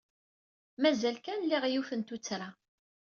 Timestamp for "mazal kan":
0.81-1.39